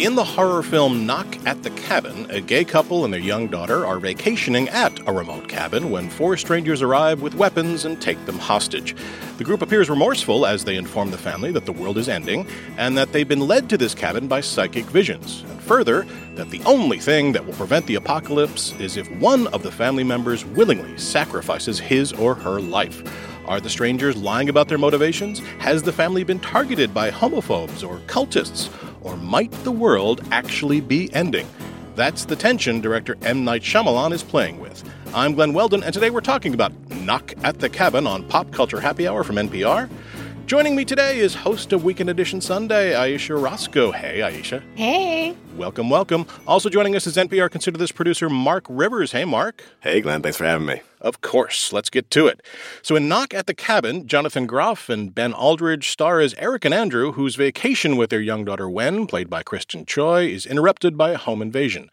[0.00, 3.84] In the horror film Knock at the Cabin, a gay couple and their young daughter
[3.84, 8.38] are vacationing at a remote cabin when four strangers arrive with weapons and take them
[8.38, 8.96] hostage.
[9.36, 12.46] The group appears remorseful as they inform the family that the world is ending
[12.78, 15.42] and that they've been led to this cabin by psychic visions.
[15.42, 19.62] And further, that the only thing that will prevent the apocalypse is if one of
[19.62, 23.02] the family members willingly sacrifices his or her life.
[23.46, 25.40] Are the strangers lying about their motivations?
[25.58, 28.70] Has the family been targeted by homophobes or cultists?
[29.02, 31.48] Or might the world actually be ending?
[31.94, 33.44] That's the tension director M.
[33.44, 34.82] Night Shyamalan is playing with.
[35.14, 38.80] I'm Glen Weldon, and today we're talking about Knock at the Cabin on Pop Culture
[38.80, 39.90] Happy Hour from NPR.
[40.46, 43.92] Joining me today is host of Weekend Edition Sunday, Ayesha Rascoe.
[43.92, 44.62] Hey, Ayesha.
[44.74, 45.36] Hey.
[45.56, 46.26] Welcome, welcome.
[46.46, 49.12] Also joining us is NPR Consider This producer Mark Rivers.
[49.12, 49.62] Hey, Mark.
[49.80, 50.22] Hey, Glen.
[50.22, 50.80] Thanks for having me.
[51.00, 51.72] Of course.
[51.72, 52.42] Let's get to it.
[52.82, 56.74] So, in Knock at the Cabin, Jonathan Groff and Ben Aldridge star as Eric and
[56.74, 61.10] Andrew, whose vacation with their young daughter Wen, played by Kristen Cui, is interrupted by
[61.10, 61.90] a home invasion.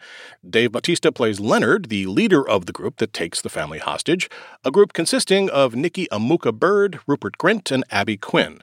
[0.48, 4.30] Dave Bautista plays Leonard, the leader of the group that takes the family hostage,
[4.66, 8.60] a group consisting of Nikki Amuka Bird, Rupert Grint, and Abby Quinn.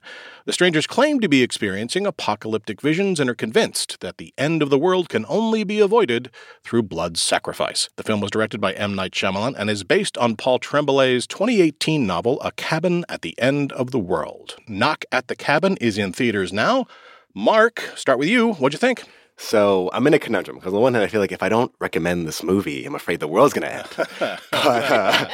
[0.46, 4.68] The strangers claim to be experiencing apocalyptic visions and are convinced that the end of
[4.68, 6.30] the world can only be avoided
[6.62, 7.88] through blood sacrifice.
[7.96, 8.94] The film was directed by M.
[8.94, 13.72] Night Shyamalan and is based on Paul Tremblay's 2018 novel, A Cabin at the End
[13.72, 14.56] of the World.
[14.68, 16.84] Knock at the Cabin is in theaters now.
[17.34, 18.52] Mark, start with you.
[18.52, 19.04] What'd you think?
[19.36, 21.48] So I'm in a conundrum because on the one hand, I feel like if I
[21.48, 23.88] don't recommend this movie, I'm afraid the world's going to end.
[24.18, 25.28] but, uh,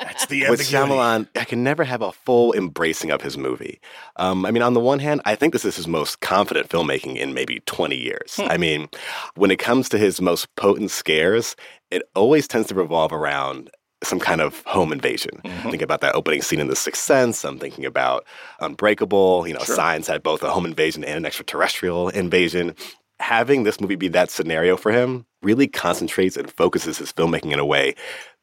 [0.00, 3.80] That's the end with Shyamalan, I can never have a full embracing of his movie.
[4.16, 7.16] Um, I mean, on the one hand, I think this is his most confident filmmaking
[7.18, 8.34] in maybe 20 years.
[8.36, 8.48] Hmm.
[8.50, 8.88] I mean,
[9.36, 11.54] when it comes to his most potent scares,
[11.90, 13.70] it always tends to revolve around
[14.02, 15.40] some kind of home invasion.
[15.44, 15.70] Mhm.
[15.70, 17.44] Think about that opening scene in The Sixth Sense.
[17.44, 18.26] I'm thinking about
[18.60, 19.46] Unbreakable.
[19.48, 19.74] You know, Sure.
[19.74, 22.74] Signs had both a home invasion and an extraterrestrial invasion.
[23.20, 27.58] Having this movie be that scenario for him really concentrates and focuses his filmmaking in
[27.58, 27.94] a way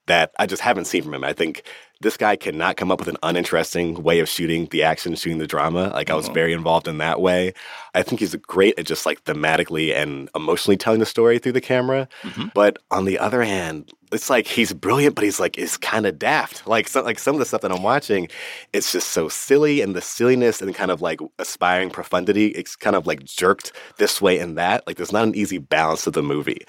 [0.08, 1.24] that I just haven't seen from him.
[1.24, 1.64] I think
[2.02, 5.48] this guy cannot come up with an uninteresting way of shooting the action, shooting the
[5.48, 5.88] drama.
[5.94, 6.34] Like I was Mhm.
[6.34, 7.54] very involved in that way.
[7.96, 11.62] I think he's great at just like thematically and emotionally telling the story through the
[11.62, 12.10] camera.
[12.24, 12.54] Mhm.
[12.54, 16.20] But on the other hand, it's like he's brilliant, but he's like is kind of
[16.20, 16.68] daft.
[16.68, 18.28] Like some like some of the stuff that I'm watching,
[18.74, 22.98] it's just so silly, and the silliness and kind of like aspiring profundity, it's kind
[22.98, 24.86] of like jerked this way and that.
[24.86, 26.66] Like there's not an easy balance to the movie.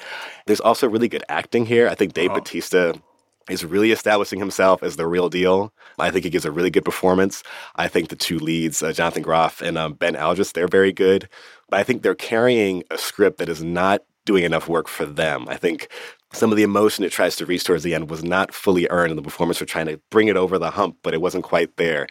[0.46, 1.88] There's also really good acting here.
[1.88, 2.38] I think Dave Uh-huh.
[2.38, 2.94] Bautista
[3.49, 5.72] is really establishing himself as the real deal.
[5.99, 7.43] I think he gives a really good performance.
[7.77, 11.28] I think the two leads, uh, Jonathan Groff and um, Ben Aldridge, they're very good.
[11.69, 15.47] But I think they're carrying a script that is not doing enough work for them.
[15.49, 15.88] I think
[16.32, 19.10] some of the emotion it tries to reach towards the end was not fully earned
[19.10, 19.61] in the performance.
[19.61, 22.06] We're trying to bring it over the hump, but it wasn't quite there.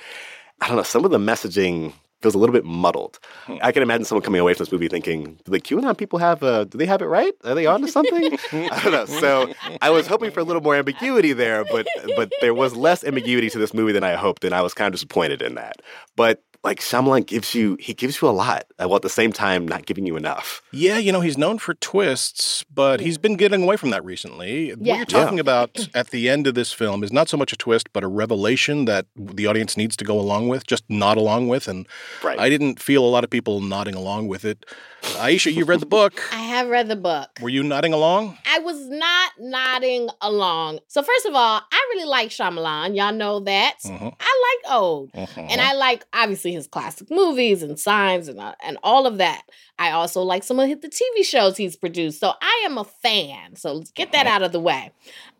[0.62, 0.84] I don't know.
[0.84, 3.20] Some of the messaging feels a little bit muddled.
[3.46, 3.58] Hmm.
[3.62, 6.42] I can imagine someone coming away from this movie thinking, "Do the QAnon people have?
[6.42, 7.34] Uh, do they have it right?
[7.44, 9.06] Are they onto something?" I don't know.
[9.06, 11.86] So I was hoping for a little more ambiguity there, but
[12.16, 14.88] but there was less ambiguity to this movie than I hoped, and I was kind
[14.88, 15.82] of disappointed in that.
[16.16, 19.34] But like Shyamalan gives you, he gives you a lot, uh, while at the same
[19.34, 20.62] time not giving you enough.
[20.72, 24.72] Yeah, you know, he's known for twists, but he's been getting away from that recently.
[24.72, 27.58] What you're talking about at the end of this film is not so much a
[27.58, 31.50] twist, but a revelation that the audience needs to go along with, just nod along
[31.50, 31.68] with.
[31.68, 31.86] And
[32.24, 32.40] Right.
[32.40, 34.66] I didn't feel a lot of people nodding along with it.
[35.20, 36.22] Ayesha, you read the book.
[36.32, 37.30] I have read the book.
[37.42, 38.38] Were you nodding along?
[38.46, 40.80] I was not nodding along.
[40.88, 42.96] So first of all, I really like Shyamalan.
[42.96, 43.78] Y'all know that.
[43.86, 44.16] Mhm.
[44.20, 45.12] I like old.
[45.14, 49.44] And I like obviously his classic movies and signs and uh, and all of that.
[49.78, 52.20] I also like some of the TV shows he's produced.
[52.20, 53.56] So I am a fan.
[53.56, 54.92] So let's get that out of the way.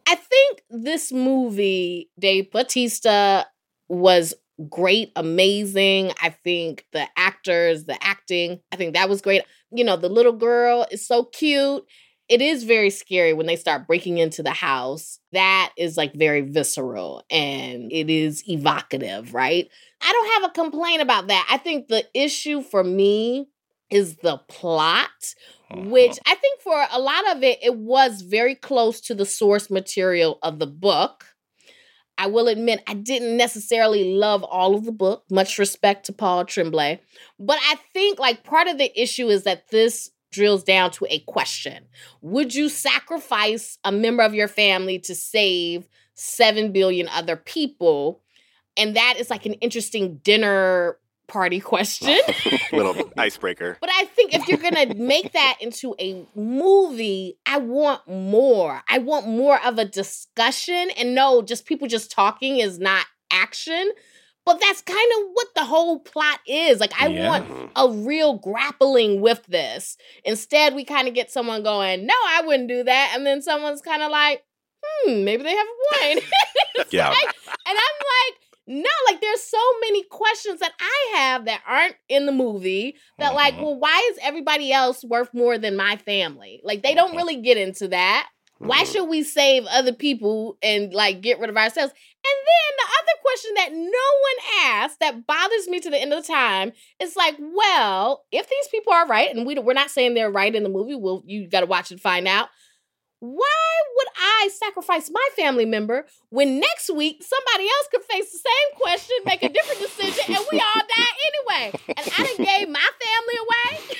[0.08, 3.48] I think this movie, Dave Bautista,
[3.88, 4.34] was
[4.70, 6.12] great, amazing.
[6.22, 9.44] I think the actors, the acting, I think that was great.
[9.72, 11.84] You know, the little girl is so cute.
[12.30, 15.20] It is very scary when they start breaking into the house.
[15.34, 19.68] That is like very visceral and it is evocative, right?
[20.02, 21.48] I don't have a complaint about that.
[21.50, 23.48] I think the issue for me
[23.90, 25.10] is the plot,
[25.72, 25.82] uh-huh.
[25.90, 29.70] which I think for a lot of it, it was very close to the source
[29.70, 31.26] material of the book.
[32.18, 35.24] I will admit I didn't necessarily love all of the book.
[35.30, 37.02] Much respect to Paul Tremblay.
[37.40, 41.20] But I think like part of the issue is that this drills down to a
[41.20, 41.86] question.
[42.22, 48.22] Would you sacrifice a member of your family to save 7 billion other people?
[48.76, 50.98] And that is like an interesting dinner
[51.34, 52.18] party question.
[52.72, 53.78] Little icebreaker.
[53.82, 58.82] But I think if you're gonna make that into a movie, I want more.
[58.90, 60.92] I want more of a discussion.
[60.98, 63.92] And no, just people just talking is not action.
[64.46, 66.80] But that's kind of what the whole plot is.
[66.82, 67.30] Like, I Yeah.
[67.30, 69.96] want a real grappling with this.
[70.26, 73.14] Instead, we kind of get someone going, No, I wouldn't do that.
[73.16, 74.44] And then someone's kind of like,
[74.86, 76.24] Hmm, maybe they have a point.
[76.92, 77.10] Yeah.
[77.10, 81.96] like- and I'm like, no, like there's so many questions that I have that aren't
[82.10, 83.62] in the movie that like, Mhm.
[83.62, 86.62] well, why is everybody else worth more than my family?
[86.64, 87.18] Like they don't Mhm.
[87.18, 88.30] really get into that.
[88.60, 88.92] Why Mhm.
[88.92, 91.92] should we save other people and like get rid of ourselves?
[92.26, 96.14] And then the other question that no one asked that bothers me to the end
[96.14, 96.72] of the time
[97.02, 100.56] is like, well, if these people are right, and we we're not saying they're right
[100.56, 102.48] in the movie, well, you got to watch and find out.
[103.24, 108.38] Why would I sacrifice my family member when next week somebody else could face the
[108.38, 111.74] same question, make a different decision, and we all die anyway?
[111.96, 113.98] And I done gave my family away.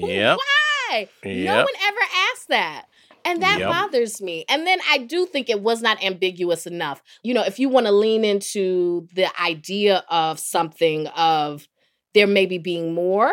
[0.08, 0.38] Yep.
[0.38, 1.08] Why?
[1.24, 2.00] No one ever
[2.32, 2.86] asked that.
[3.24, 3.68] And that Yep.
[3.68, 4.44] bothers me.
[4.48, 7.02] And then I do think it was not ambiguous enough.
[7.22, 11.68] You know, if you want to lean into the idea of something of
[12.14, 13.32] there maybe being more,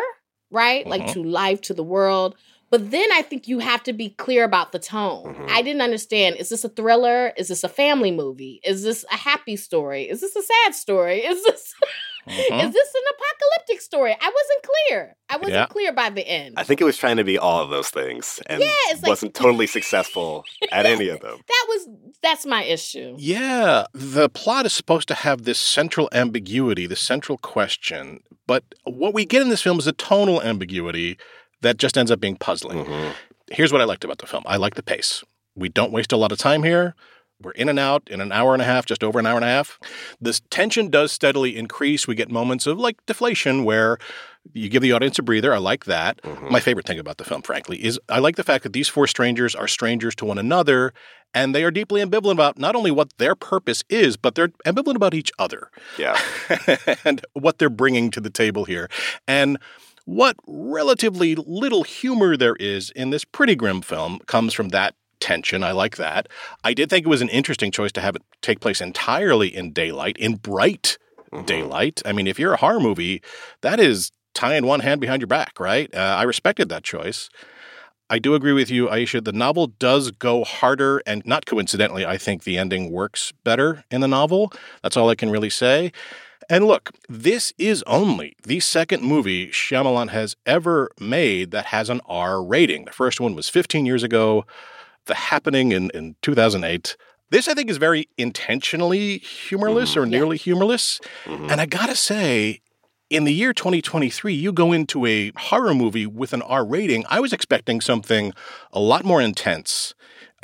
[0.50, 0.86] right?
[0.86, 1.12] Like Mhm.
[1.14, 2.36] to life, to the world.
[2.68, 5.34] But then I think you have to be clear about the tone.
[5.34, 5.50] Mhm.
[5.50, 6.36] I didn't understand.
[6.36, 7.32] Is this a thriller?
[7.36, 8.60] Is this a family movie?
[8.64, 10.02] Is this a happy story?
[10.08, 11.20] Is this a sad story?
[11.24, 11.74] Is this
[12.28, 12.66] Mhm.
[12.66, 14.10] is this an apocalyptic story?
[14.20, 15.16] I wasn't clear.
[15.28, 15.66] I wasn't Yeah.
[15.66, 16.54] clear by the end.
[16.56, 19.10] I think it was trying to be all of those things and Yeah, it's like-
[19.10, 21.38] wasn't totally successful at any of them.
[21.46, 21.88] that was
[22.22, 23.14] that's my issue.
[23.16, 29.14] Yeah, the plot is supposed to have this central ambiguity, the central question, but what
[29.14, 31.16] we get in this film is a tonal ambiguity
[31.62, 32.84] that just ends up being puzzling.
[32.84, 33.12] Mhm.
[33.50, 35.22] Here's what I liked about the film I like the pace.
[35.54, 36.94] We don't waste a lot of time here.
[37.42, 39.44] We're in and out in an hour and a half, just over an hour and
[39.44, 39.78] a half.
[40.20, 42.06] This tension does steadily increase.
[42.08, 43.98] We get moments of like deflation where
[44.54, 45.52] you give the audience a breather.
[45.52, 46.20] I like that.
[46.22, 46.50] Mhm.
[46.50, 49.06] My favorite thing about the film, frankly, is I like the fact that these four
[49.06, 50.94] strangers are strangers to one another
[51.34, 54.96] and they are deeply ambivalent about not only what their purpose is, but they're ambivalent
[54.96, 56.18] about each other Yeah.
[57.04, 58.88] and what they're bringing to the table here.
[59.28, 59.58] And
[60.06, 65.62] what relatively little humor there is in this pretty grim film comes from that tension.
[65.62, 66.28] I like that.
[66.64, 69.72] I did think it was an interesting choice to have it take place entirely in
[69.72, 70.96] daylight, in bright
[71.32, 71.46] Mhm.
[71.46, 72.02] daylight.
[72.04, 73.20] I mean, if you're a horror movie,
[73.62, 75.92] that is tying one hand behind your back, right?
[75.94, 77.28] Uh, I respected that choice.
[78.08, 79.20] I do agree with you, Ayesha.
[79.20, 84.00] The novel does go harder, and not coincidentally, I think the ending works better in
[84.00, 84.52] the novel.
[84.82, 85.90] That's all I can really say.
[86.48, 92.00] And look, this is only the second movie Shyamalan has ever made that has an
[92.06, 92.84] R rating.
[92.84, 94.44] The first one was 15 years ago,
[95.06, 96.96] The Happening in, in 2008.
[97.30, 99.96] This, I think, is very intentionally humorless Mhm.
[100.02, 101.00] or nearly humorless.
[101.24, 101.50] Mhm.
[101.50, 102.60] And I gotta say,
[103.10, 107.04] in the year 2023, you go into a horror movie with an R rating.
[107.08, 108.32] I was expecting something
[108.72, 109.94] a lot more intense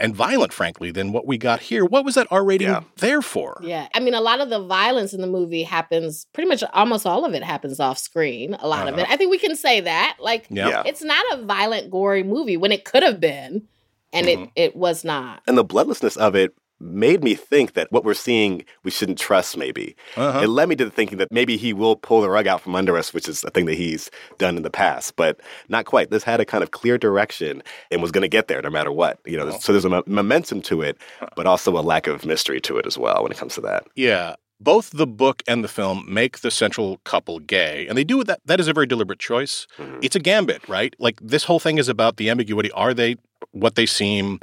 [0.02, 1.84] and violent, frankly, than what we got here.
[1.84, 2.82] What was that R rating Yeah.
[2.96, 3.60] there for?
[3.62, 3.86] Yeah.
[3.94, 7.24] I mean, a lot of the violence in the movie happens pretty much almost all
[7.24, 8.54] of it happens off screen.
[8.60, 9.02] A lot of it.
[9.02, 9.12] Uh-huh.
[9.14, 10.16] I think we can say that.
[10.20, 10.68] Like Yeah.
[10.68, 10.82] Yeah.
[10.84, 13.68] it's not a violent, gory movie when it could have been.
[14.12, 14.44] And Mhm.
[14.44, 15.40] it it was not.
[15.46, 16.52] And the bloodlessness of it
[16.82, 19.94] made me think that what we're seeing we shouldn't trust maybe.
[20.16, 20.40] Uh-huh.
[20.40, 22.74] It led me to the thinking that maybe he will pull the rug out from
[22.74, 26.10] under us, which is a thing that he's done in the past, but not quite.
[26.10, 28.90] This had a kind of clear direction and was going to get there no matter
[28.92, 29.18] what.
[29.24, 29.58] You know, Oh.
[29.60, 30.98] so there's a momentum to it,
[31.36, 33.84] but also a lack of mystery to it as well when it comes to that.
[33.94, 34.34] Yeah.
[34.60, 38.40] Both the book and the film make the central couple gay, and they do that.
[38.44, 39.66] That is a very deliberate choice.
[39.78, 39.98] Mhm.
[40.02, 40.94] It's a gambit, right?
[41.00, 42.70] Like this whole thing is about the ambiguity.
[42.72, 43.16] Are they
[43.50, 44.38] what they seem?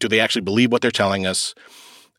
[0.00, 1.54] Do they actually believe what they're telling us?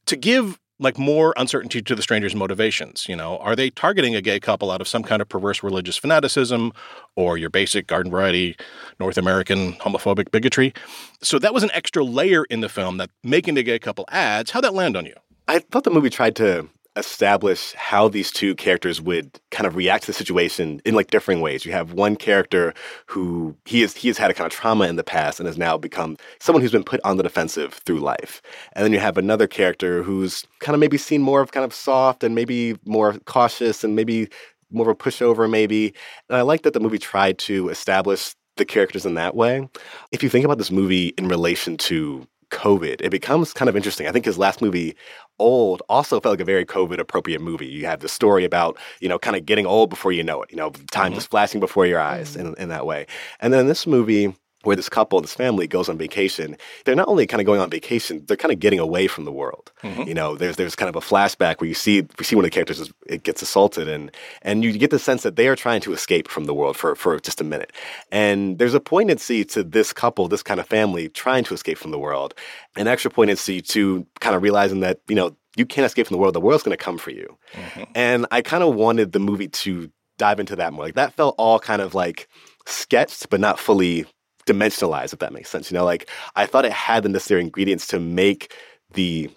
[0.07, 4.21] To give like more uncertainty to the stranger's motivations, you know, are they targeting a
[4.21, 6.71] gay couple out of some kind of perverse religious fanaticism
[7.15, 8.55] or your basic garden variety
[8.99, 10.73] North American homophobic bigotry?
[11.21, 14.51] So that was an extra layer in the film that making the gay couple adds.
[14.51, 15.15] How'd that land on you?
[15.47, 20.03] I thought the movie tried to establish how these two characters would kind of react
[20.03, 21.65] to the situation in like differing ways.
[21.65, 22.73] You have one character
[23.05, 25.57] who he has he has had a kind of trauma in the past and has
[25.57, 28.41] now become someone who's been put on the defensive through life.
[28.73, 31.73] And then you have another character who's kind of maybe seen more of kind of
[31.73, 34.27] soft and maybe more cautious and maybe
[34.71, 35.93] more of a pushover maybe.
[36.29, 39.69] And I like that the movie tried to establish the characters in that way.
[40.11, 44.07] If you think about this movie in relation to COVID, it becomes kind of interesting.
[44.07, 44.95] I think his last movie,
[45.39, 47.67] Old, also felt like a very COVID appropriate movie.
[47.67, 50.49] You have the story about, you know, kind of getting old before you know it,
[50.49, 51.15] you know, time Mhm.
[51.15, 53.05] just flashing before your eyes in, in that way.
[53.39, 54.33] And then this movie,
[54.63, 56.57] where this couple, this family goes on vacation.
[56.83, 59.31] They're not only kind of going on vacation, they're kind of getting away from the
[59.31, 59.71] world.
[59.83, 60.03] Mm-hmm.
[60.03, 62.51] You know, there's there's kind of a flashback where you see we see one of
[62.51, 64.11] the characters is, it gets assaulted and
[64.41, 66.95] and you get the sense that they are trying to escape from the world for
[66.95, 67.71] for just a minute.
[68.11, 71.91] And there's a poignancy to this couple, this kind of family trying to escape from
[71.91, 72.33] the world.
[72.75, 76.19] An extra poignancy to kind of realizing that, you know, you can't escape from the
[76.19, 76.35] world.
[76.35, 77.37] The world's going to come for you.
[77.53, 77.83] Mm-hmm.
[77.95, 80.85] And I kind of wanted the movie to dive into that more.
[80.85, 82.27] Like that felt all kind of like
[82.65, 84.05] sketched, but not fully
[84.47, 85.69] dimensionalized, if that makes sense.
[85.69, 88.55] You know, like I thought it had the necessary ingredients to make
[88.93, 89.29] the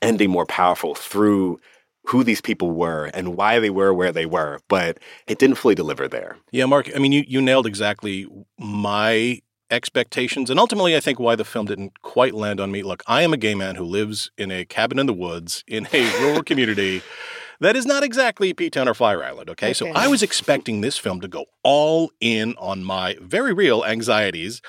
[0.00, 1.58] ending more powerful through
[2.06, 5.74] who these people were and why they were where they were, but it didn't fully
[5.74, 6.36] deliver there.
[6.50, 8.26] Yeah, Mark, I mean, you, you nailed exactly
[8.58, 9.40] my
[9.70, 12.82] expectations and ultimately I think why the film didn't quite land on me.
[12.82, 15.88] Look, I am a gay man who lives in a cabin in the woods in
[15.92, 17.02] a rural community
[17.62, 19.66] that is not exactly P Town or Fire Island, okay?
[19.68, 19.72] okay?
[19.72, 24.62] So I was expecting this film to go all in on my very real anxieties,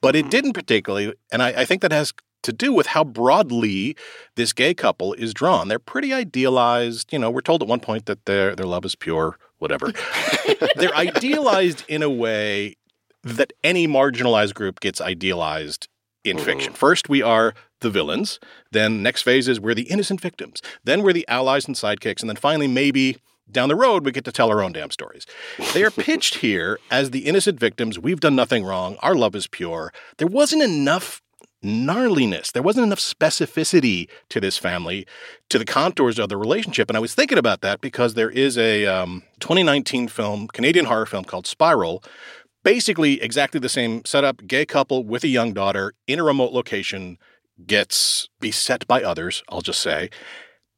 [0.00, 1.14] but it didn't particularly.
[1.32, 3.96] And I, I think that has to do with how broadly
[4.36, 5.68] this gay couple is drawn.
[5.68, 7.12] They're pretty idealized.
[7.12, 9.92] You know, we're told at one point that their their love is pure, whatever.
[10.76, 12.76] They're idealized in a way
[13.24, 15.88] that any marginalized group gets idealized
[16.24, 16.46] in mm-hmm.
[16.46, 16.72] fiction.
[16.72, 18.38] First, we are the villains.
[18.72, 20.62] Then, next phase is we're the innocent victims.
[20.84, 22.20] Then, we're the allies and sidekicks.
[22.20, 23.16] And then finally, maybe
[23.50, 25.26] down the road, we get to tell our own damn stories.
[25.72, 27.98] They are pitched here as the innocent victims.
[27.98, 28.96] We've done nothing wrong.
[29.00, 29.92] Our love is pure.
[30.18, 31.22] There wasn't enough
[31.64, 32.52] gnarliness.
[32.52, 35.06] There wasn't enough specificity to this family,
[35.48, 36.88] to the contours of the relationship.
[36.88, 41.06] And I was thinking about that because there is a um, 2019 film, Canadian horror
[41.06, 42.04] film called Spiral,
[42.62, 47.18] basically exactly the same setup gay couple with a young daughter in a remote location
[47.66, 50.10] gets beset by others, I'll just say.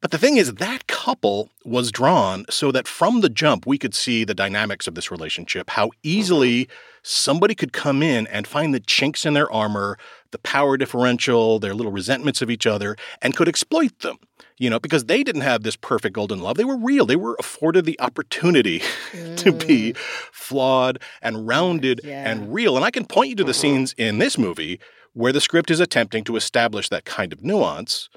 [0.01, 3.93] But the thing is, that couple was drawn so that from the jump, we could
[3.93, 6.67] see the dynamics of this relationship, how easily
[7.03, 9.99] somebody could come in and find the chinks in their armor,
[10.31, 14.17] the power differential, their little resentments of each other, and could exploit them
[14.61, 16.55] you know, because they didn't have this perfect golden love.
[16.55, 17.07] They were real.
[17.07, 19.35] They were afforded the opportunity mm.
[19.37, 19.97] to be mm.
[19.97, 22.29] flawed and rounded yeah.
[22.29, 22.75] and real.
[22.75, 24.79] And I can point you to the scenes in this movie
[25.13, 28.09] where the script is attempting to establish that kind of nuance,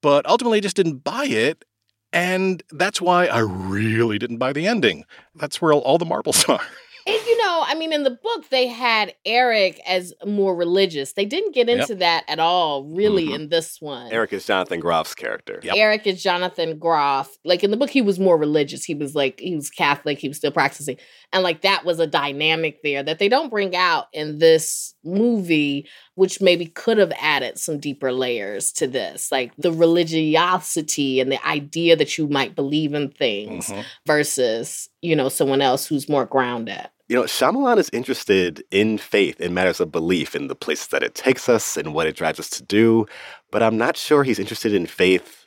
[0.00, 1.64] but ultimately I just didn't buy it.
[2.12, 5.04] And that's why I really didn't buy the ending.
[5.36, 6.60] That's where all the marbles are.
[7.06, 11.14] And you know, I mean, in the book, they had Eric as more religious.
[11.14, 11.98] They didn't get into yep.
[11.98, 13.42] that at all, really, mm-hmm.
[13.42, 14.12] in this one.
[14.12, 15.60] Eric is Jonathan Groff's character.
[15.62, 15.74] Yep.
[15.76, 17.36] Eric is Jonathan Groff.
[17.44, 18.84] Like in the book, he was more religious.
[18.84, 20.18] He was like, he was Catholic.
[20.18, 20.98] He was still practicing.
[21.32, 25.88] And like that was a dynamic there that they don't bring out in this movie,
[26.16, 29.32] which maybe could have added some deeper layers to this.
[29.32, 33.80] Like the religiosity and the idea that you might believe in things mm-hmm.
[34.06, 36.88] versus, you know, someone else who's more grounded.
[37.08, 41.02] You know, Shyamalan is interested in faith in matters of belief in the places that
[41.02, 43.06] it takes us and what it drives us to do,
[43.50, 45.40] but I'm not sure he's interested in faith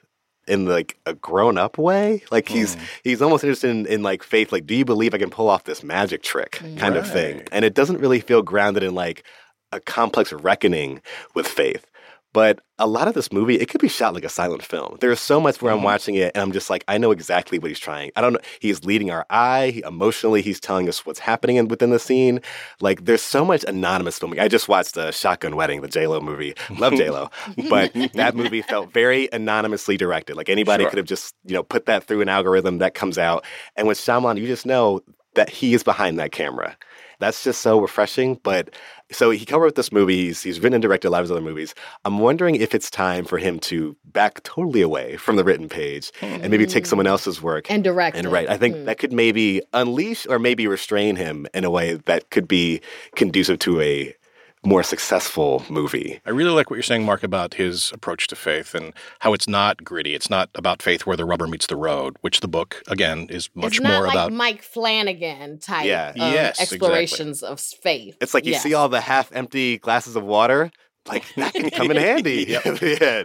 [0.48, 2.24] in like a grown up way.
[2.32, 2.82] Like he's mm.
[3.04, 4.52] he's almost interested in, in, like faith.
[4.52, 6.98] Like, do you believe I can pull off this magic trick kind right.
[6.98, 7.44] of thing?
[7.52, 9.24] And it doesn't really feel grounded in like
[9.72, 11.02] a complex reckoning
[11.34, 11.86] with faith.
[12.34, 14.98] But a lot of this movie, it could be shot like a silent film.
[15.00, 15.80] There's so much where mm-hmm.
[15.80, 18.12] I'm watching it and I'm just like, I know exactly what he's trying.
[18.16, 18.40] I don't know.
[18.60, 19.82] He's leading our eye.
[19.86, 22.42] emotionally, he's telling us what's happening in, within the scene.
[22.82, 24.40] Like, there's so much anonymous filming.
[24.40, 26.56] I just watched the Shotgun Wedding, the J-Lo movie.
[26.78, 27.30] Love J-Lo.
[27.70, 30.36] but that movie felt very anonymously directed.
[30.36, 30.90] Like, anybody sure.
[30.90, 33.46] could have just, you know, put that through an algorithm that comes out.
[33.76, 35.02] And with Shyamalan, you just know
[35.36, 36.76] that he is behind that camera.
[37.24, 38.36] That's just so refreshing.
[38.44, 38.76] But
[39.12, 40.26] so he co-wrote this movie.
[40.26, 41.74] He's, he's written and directed a lot of his other movies.
[42.04, 46.12] I'm wondering if it's time for him to back totally away from the written page
[46.20, 46.42] mm.
[46.42, 48.50] and maybe take someone else's work and direct and write.
[48.50, 48.86] I think mm.
[48.86, 52.82] that could maybe unleash or maybe restrain him in a way that could be
[53.16, 54.14] conducive to a
[54.66, 56.20] more successful movie.
[56.26, 59.48] I really like what you're saying, Mark, about his approach to faith and how it's
[59.48, 60.16] not gritty.
[60.16, 63.50] It's not about faith where the rubber meets the road, which the book, again, is
[63.56, 64.32] much more like about.
[64.32, 66.14] Mike Flanagan type yeah.
[66.16, 67.54] yes, explorations exactly.
[67.54, 68.18] of faith.
[68.22, 68.64] It's like you yes.
[68.64, 70.72] see all the half empty glasses of water,
[71.08, 72.46] like that can come in handy.
[72.64, 73.24] yeah.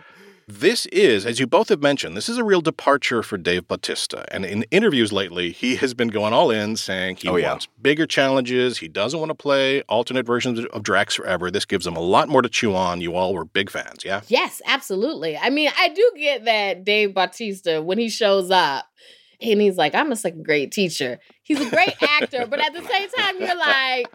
[0.50, 4.24] This is, as you both have mentioned, this is a real departure for Dave Bautista.
[4.32, 7.50] And in interviews lately, he has been going all in saying he oh, yeah.
[7.50, 8.78] wants bigger challenges.
[8.78, 11.50] He doesn't want to play alternate versions of Drax forever.
[11.50, 13.02] This gives him a lot more to chew on.
[13.02, 14.22] You all were big fans, yeah?
[14.28, 15.36] Yes, absolutely.
[15.36, 18.86] I mean, I do get that Dave Bautista, when he shows up,
[19.42, 21.18] and he's like, I'm a second grade teacher.
[21.48, 24.06] He's a great actor, but at the same time, you're like,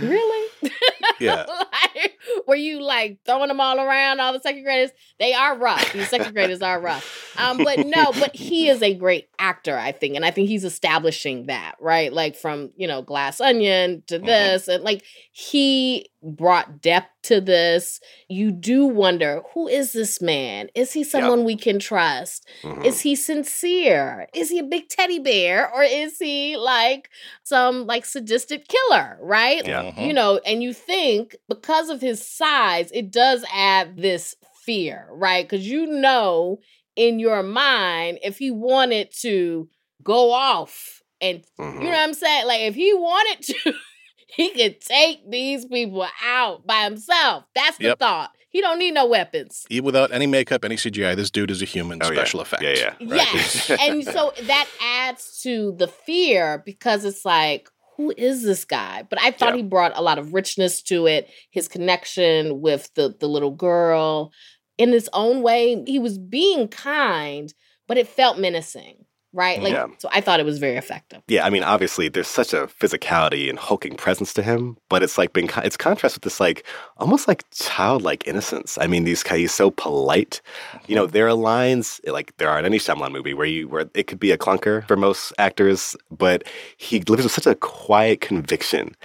[0.00, 0.50] Really?
[1.18, 1.46] Yeah.
[1.48, 4.20] like, were you like throwing them all around?
[4.20, 5.92] All the second graders, they are rough.
[5.94, 7.34] These second graders are rough.
[7.38, 10.64] Um, but no, but he is a great actor, I think, and I think he's
[10.64, 14.26] establishing that right, like from you know Glass Onion to Mhm.
[14.26, 18.00] this, and like he brought depth to this.
[18.28, 20.68] You do wonder who is this man?
[20.74, 22.46] Is he someone we can trust?
[22.62, 22.84] Mhm.
[22.84, 24.28] Is he sincere?
[24.34, 27.08] Is he a big teddy bear or is he like
[27.42, 29.66] some like sadistic killer, right?
[29.66, 29.98] Yeah.
[30.00, 34.34] You know, and you think because of his size, it does add this
[34.64, 35.48] fear, right?
[35.48, 36.58] Because you know
[36.96, 39.68] in your mind, if he wanted to
[40.02, 41.74] go off and Mhm.
[41.74, 42.46] you know what I'm saying?
[42.46, 43.72] Like if he wanted to,
[44.28, 47.44] he could take these people out by himself.
[47.54, 47.98] That's the Yep.
[47.98, 48.30] thought.
[48.56, 49.66] He don't need no weapons.
[49.68, 52.14] Even without any makeup, any CGI, this dude is a human Oh, yeah.
[52.14, 52.62] special effects.
[52.62, 53.10] Yeah, yeah.
[53.14, 53.34] Right?
[53.34, 53.70] Yes.
[53.82, 59.02] and so that adds to the fear because it's like, who is this guy?
[59.10, 59.56] But I thought Yeah.
[59.56, 61.28] he brought a lot of richness to it.
[61.50, 64.32] His connection with the the little girl,
[64.78, 67.52] in his own way, he was being kind,
[67.86, 69.04] but it felt menacing,
[69.36, 69.62] right?
[69.62, 69.86] Like, Yeah.
[69.98, 71.22] so I thought it was very effective.
[71.28, 75.18] Yeah, I mean, obviously, there's such a physicality and hulking presence to him, but it's
[75.18, 76.66] like been it's contrast with this like
[76.96, 78.78] almost like childlike innocence.
[78.80, 80.40] I mean, these he's so polite.
[80.88, 81.12] You know, mm-hmm.
[81.12, 84.18] there are lines like there are in any Shyamalan movie where you where it could
[84.18, 86.44] be a clunker for most actors, but
[86.78, 88.96] he lives with such a quiet conviction.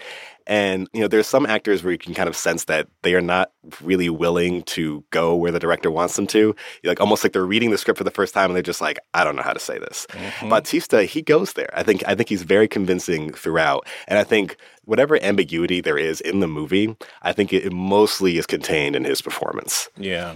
[0.51, 3.21] And you know, there's some actors where you can kind of sense that they are
[3.21, 6.53] not really willing to go where the director wants them to.
[6.83, 8.99] Like almost like they're reading the script for the first time and they're just like,
[9.13, 10.05] I don't know how to say this.
[10.09, 10.49] Mhm.
[10.49, 11.69] Bautista, he goes there.
[11.73, 13.87] I think I think he's very convincing throughout.
[14.09, 18.37] And I think whatever ambiguity there is in the movie, I think it, it mostly
[18.37, 19.87] is contained in his performance.
[19.95, 20.35] Yeah.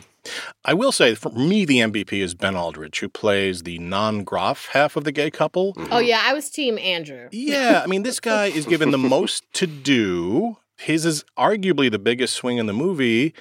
[0.63, 4.67] I will say, for me, the MVP is Ben Aldridge, who plays the non Groff
[4.67, 5.73] half of the gay couple.
[5.73, 5.93] Mm-hmm.
[5.93, 7.29] Oh yeah, I was team Andrew.
[7.31, 10.57] Yeah, I mean, this guy is given the most to do.
[10.77, 13.33] His is arguably the biggest swing in the movie,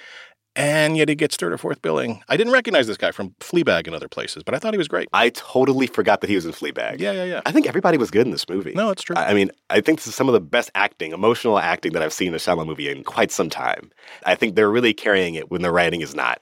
[0.56, 2.22] and yet he gets third or fourth billing.
[2.28, 4.86] I didn't recognize this guy from Fleabag and other places, but I thought he was
[4.86, 5.08] great.
[5.12, 7.00] I totally forgot that he was in Fleabag.
[7.00, 7.40] Yeah, yeah, yeah.
[7.44, 8.72] I think everybody was good in this movie.
[8.74, 9.16] No, it's true.
[9.16, 12.02] I I mean, I think this is some of the best acting, emotional acting that
[12.02, 13.90] I've seen in a Shyamalan movie in quite some time.
[14.24, 16.40] I think they're really carrying it when the writing is not.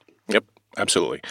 [0.77, 1.21] Absolutely.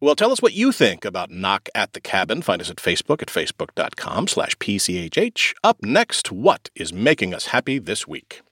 [0.00, 2.42] Well, tell us what you think about Knock at the Cabin.
[2.42, 5.54] Find us at Facebook at facebook.com slash PCHH.
[5.62, 8.42] Up next, what is making us happy this week?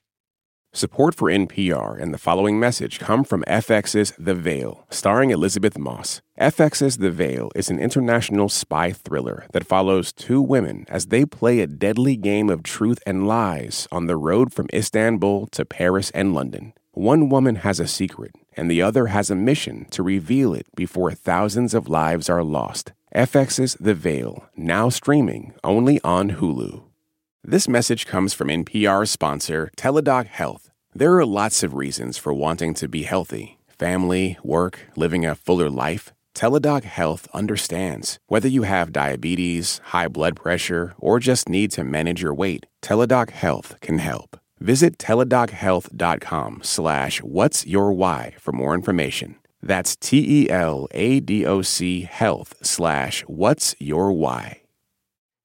[0.75, 6.19] Support for NPR and the following message come from FX's The Veil, starring Elisabeth Moss.
[6.39, 11.59] FX's The Veil is an international spy thriller that follows two women as they play
[11.59, 16.33] a deadly game of truth and lies on the road from Istanbul to Paris and
[16.33, 16.73] London.
[16.93, 21.11] One woman has a secret, and the other has a mission to reveal it before
[21.11, 22.93] thousands of lives are lost.
[23.15, 26.83] FX's The Veil, now streaming only on Hulu.
[27.43, 30.71] This message comes from NPR sponsor Teladoc Health.
[30.95, 35.69] There are lots of reasons for wanting to be healthy family, work, living a fuller
[35.69, 36.13] life.
[36.33, 38.17] Teladoc Health understands.
[38.27, 43.31] Whether you have diabetes, high blood pressure, or just need to manage your weight, Teladoc
[43.31, 44.39] Health can help.
[44.63, 49.35] Visit teladochealth.com slash what's your why for more information.
[49.61, 54.61] That's T-E-L-A-D-O-C health slash what's your why.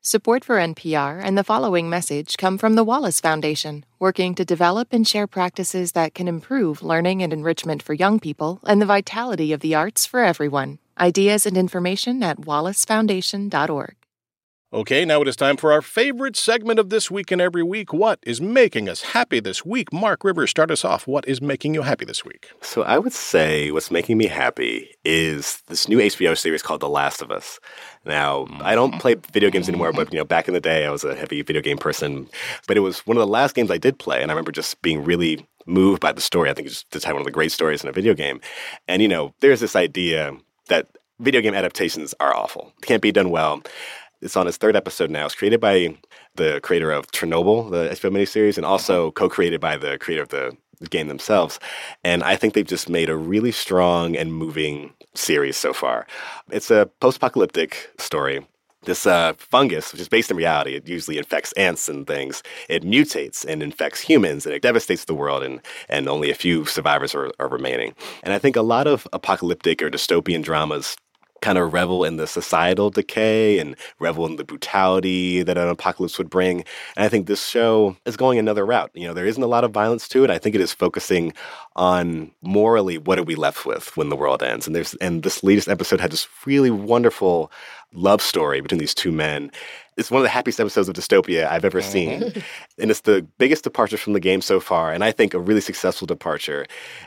[0.01, 4.93] Support for NPR and the following message come from the Wallace Foundation, working to develop
[4.93, 9.53] and share practices that can improve learning and enrichment for young people and the vitality
[9.53, 10.79] of the arts for everyone.
[10.97, 13.97] Ideas and information at wallacefoundation.org.
[14.71, 17.95] Okay, now it is time for our favorite segment of this week and every week.
[17.95, 19.91] What is making us happy this week?
[19.95, 21.07] Mark Rivers, start us off.
[21.07, 22.51] What is making you happy this week?
[22.61, 26.89] So I would say what's making me happy is this new HBO series called The
[26.91, 27.59] Last of Us.
[28.05, 29.01] Now, I don't mm-hmm.
[29.01, 31.41] play video games anymore, but you know, back in the day I was a heavy
[31.41, 32.29] video game person.
[32.67, 34.83] But it was one of the last games I did play, and I remember just
[34.83, 36.51] being really moved by the story.
[36.51, 38.39] I think it's just one of the great stories in a video game.
[38.87, 40.89] And you know, there's this idea that
[41.21, 42.75] video game adaptations are awful.
[42.83, 43.63] They can't be done well.
[44.21, 45.27] It's on its third episode now.
[45.27, 45.97] It's created by
[46.35, 50.57] the creator of Chernobyl, the HBO miniseries, and also co-created by the creator of the
[50.91, 51.61] game themselves.
[52.05, 56.07] And I think they've just made a really strong and moving series so far.
[56.51, 58.47] It's a post-apocalyptic story.
[58.85, 62.43] This uh, fungus, which is based in reality, it usually infects ants and things.
[62.69, 66.65] It mutates and infects humans, and it devastates the world, and, and only a few
[66.65, 67.95] survivors are, are remaining.
[68.23, 70.97] And I think a lot of apocalyptic or dystopian dramas
[71.41, 76.19] kind of revel in the societal decay and revel in the brutality that an apocalypse
[76.19, 76.65] would bring.
[76.97, 78.91] And I think this show is going another route.
[78.95, 80.31] You know, there isn't a lot of violence to it.
[80.31, 81.33] I think it is focusing
[81.79, 84.67] on morally what are we left with when the world ends.
[84.67, 87.51] And there's and this latest episode had this really wonderful
[87.95, 89.51] love story between these two men
[89.99, 92.21] it's one of the happiest episodes of Dystopia I've ever seen.
[92.21, 92.41] Mm-hmm.
[92.79, 95.61] and it's the biggest departure from the game so far, and I think a really
[95.61, 96.67] successful departure.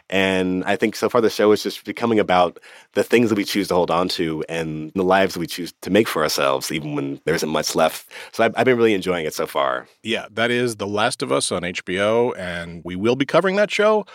[0.09, 2.59] And I think so far the show is just becoming about
[2.93, 5.73] the things that we choose to hold on to and the lives that we choose
[5.81, 8.05] to make for ourselves, even when there isn't much left.
[8.33, 9.87] So I've, I've been really enjoying it so far.
[10.03, 13.71] Yeah, that is The Last of Us on HBO, and we will be covering that
[13.71, 14.05] show.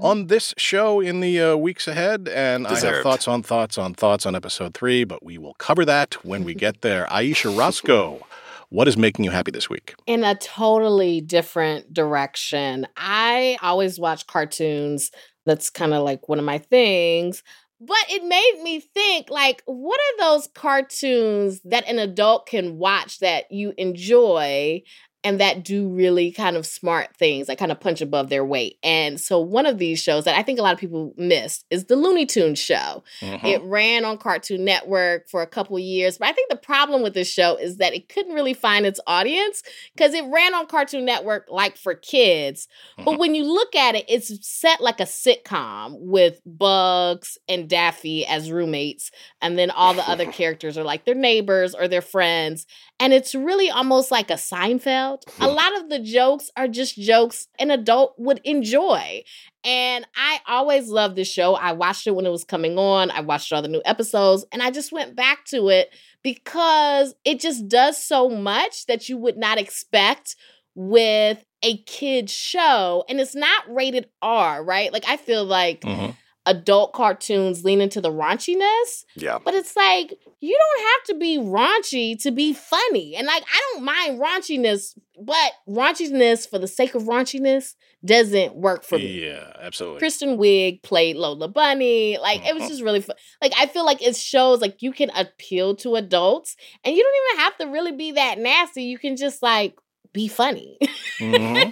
[0.00, 2.28] On this show in the uh, weeks ahead.
[2.28, 2.84] And Deserved.
[2.84, 6.24] I have thoughts on thoughts on thoughts on episode three, but we will cover that
[6.24, 7.06] when we get there.
[7.12, 8.20] Ayesha Rascoe
[8.68, 9.94] what is making you happy this week?
[10.06, 12.86] In a totally different direction.
[12.96, 15.10] I always watch cartoons.
[15.44, 17.42] That's kind of like one of my things.
[17.78, 23.18] But it made me think like, what are those cartoons that an adult can watch
[23.18, 24.82] that you enjoy
[25.26, 28.78] and that do really kind of smart things, that kind of punch above their weight.
[28.84, 31.86] And so one of these shows that I think a lot of people missed is
[31.86, 33.02] the Looney Tunes show.
[33.20, 33.44] Mm-hmm.
[33.44, 37.14] It ran on Cartoon Network for a couple years, but I think the problem with
[37.14, 39.64] this show is that it couldn't really find its audience
[39.96, 42.68] because it ran on Cartoon Network like for kids.
[42.92, 43.04] Mm-hmm.
[43.06, 48.24] But when you look at it, it's set like a sitcom with Bugs and Daffy
[48.26, 49.10] as roommates,
[49.42, 52.64] and then all the other characters are like their neighbors or their friends.
[53.00, 55.15] And it's really almost like a Seinfeld.
[55.40, 59.22] A lot of the jokes are just jokes an adult would enjoy.
[59.64, 61.54] And I always loved this show.
[61.54, 63.10] I watched it when it was coming on.
[63.10, 65.90] I watched all the new episodes and I just went back to it
[66.22, 70.36] because it just does so much that you would not expect
[70.74, 73.04] with a kid show.
[73.08, 74.92] And it's not rated R, right?
[74.92, 76.12] Like I feel like mm-hmm
[76.46, 79.04] adult cartoons lean into the raunchiness.
[79.16, 79.38] Yeah.
[79.44, 83.16] But it's like, you don't have to be raunchy to be funny.
[83.16, 88.84] And like, I don't mind raunchiness, but raunchiness for the sake of raunchiness doesn't work
[88.84, 89.26] for me.
[89.26, 89.98] Yeah, absolutely.
[89.98, 92.18] Kristen Wiig played Lola Bunny.
[92.18, 92.48] Like, mm-hmm.
[92.48, 92.70] it was uh-huh.
[92.70, 93.16] just really fun.
[93.42, 97.34] Like, I feel like it shows like you can appeal to adults and you don't
[97.34, 98.84] even have to really be that nasty.
[98.84, 99.76] You can just like
[100.12, 100.78] be funny.
[101.16, 101.70] Mm-hmm.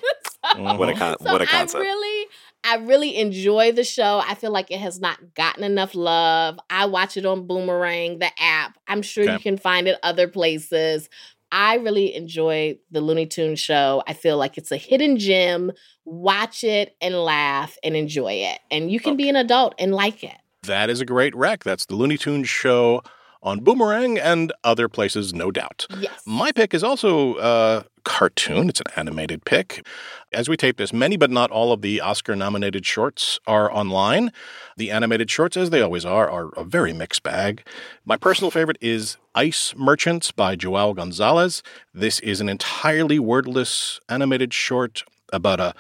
[0.57, 1.79] so, what a con- so what a concept.
[1.79, 2.27] I really
[2.65, 4.23] I really enjoy the show.
[4.27, 6.59] I feel like it has not gotten enough love.
[6.71, 8.79] I watch it on Boomerang, the app.
[8.89, 9.35] I'm sure okay.
[9.35, 11.11] you can find it other places.
[11.53, 14.03] I really enjoy the Looney Tunes show.
[14.09, 15.73] I feel like it's a hidden gem.
[16.07, 18.59] Watch it and laugh and enjoy it.
[18.71, 19.25] And you can okay.
[19.25, 20.37] be an adult and like it.
[20.63, 21.63] That is a great rec.
[21.63, 23.03] That's the Looney Tunes show
[23.45, 25.87] on Boomerang and other places, no doubt.
[26.01, 26.23] Yes.
[26.27, 28.69] My pick is also a cartoon.
[28.69, 29.87] It's an animated pick.
[30.33, 34.33] As we tape this, many but not all of the Oscar nominated shorts are online.
[34.77, 37.63] The animated shorts, as they always are, are a very mixed bag.
[38.05, 41.63] My personal favorite is Ice Merchants by Joao Gonzalez.
[41.93, 45.75] This is an entirely wordless animated short about a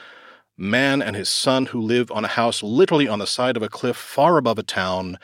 [0.56, 3.68] man and his son who live on a house literally on the side of a
[3.68, 5.18] cliff far above a town.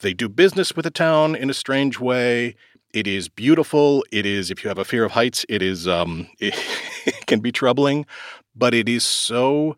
[0.00, 2.54] They do business with the town in a strange way.
[2.92, 4.04] It is beautiful.
[4.12, 6.54] It is, if you have a fear of heights, it is, um, it,
[7.06, 8.06] it can be troubling,
[8.54, 9.76] but it is so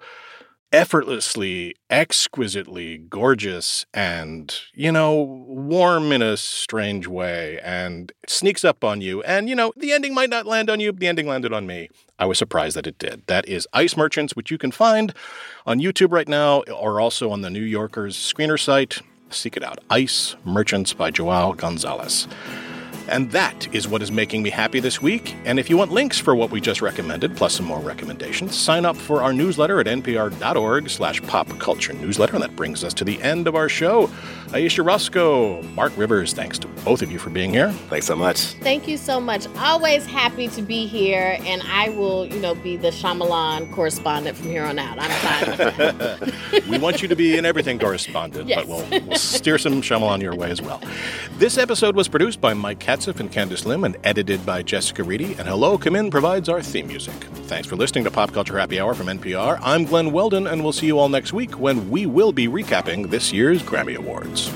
[0.71, 5.15] effortlessly, exquisitely gorgeous and, you know,
[5.49, 9.23] warm in a strange way and sneaks up on you.
[9.23, 11.89] And, you know, the ending might not land on you, the ending landed on me.
[12.19, 13.23] I was surprised that it did.
[13.27, 15.15] That is Ice Merchants, which you can find
[15.65, 19.01] on YouTube right now or also on the New Yorker's screener site.
[19.31, 19.79] Seek it out.
[19.91, 22.27] Ice Merchants by Joao Gonzalez.
[23.09, 25.35] And that is what is making me happy this week.
[25.45, 28.85] And if you want links for what we just recommended, plus some more recommendations, sign
[28.85, 32.35] up for our newsletter at npr.org slash pop culture newsletter.
[32.35, 34.11] And that brings us to the end of our show.
[34.53, 37.73] Ayesha Rascoe, Mark Rivers, thanks to both of you for being here.
[37.89, 38.39] Thanks so much.
[38.39, 39.47] Thank you so much.
[39.57, 41.39] Always happy to be here.
[41.41, 44.99] And I will, you know, be the Shyamalan correspondent from here on out.
[44.99, 46.33] I'm fine
[46.69, 48.65] We want you to be an everything correspondent, yes.
[48.65, 50.81] but we'll, we'll steer some Shyamalan your way as well.
[51.39, 55.35] This episode was produced by Mike Katz And Candice Lim and edited by Jessica Reedy.
[55.35, 57.15] And Hello Come In provides our theme music.
[57.47, 59.61] Thanks for listening to Pop Culture Happy Hour from NPR.
[59.63, 63.09] I'm Glen Weldon, and we'll see you all next week when we will be recapping
[63.09, 64.53] this year's Grammy Awards.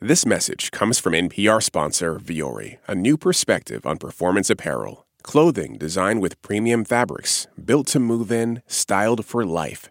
[0.00, 5.06] This message comes from NPR sponsor Vuori, a new perspective on performance apparel.
[5.22, 9.90] Clothing designed with premium fabrics, built to move in, styled for life.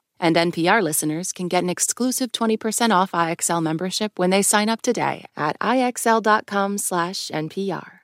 [0.23, 4.83] And NPR listeners can get an exclusive 20% off IXL membership when they sign up
[4.83, 8.01] today at IXL.com/NPR.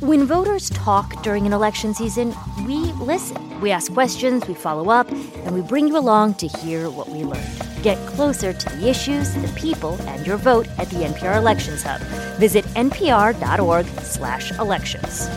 [0.00, 2.34] When voters talk during an election season,
[2.66, 3.60] we listen.
[3.60, 7.24] We ask questions, we follow up, and we bring you along to hear what we
[7.24, 7.48] learned.
[7.82, 12.00] Get closer to the issues, the people, and your vote at the NPR Elections Hub.
[12.38, 15.28] Visit npr.org/elections.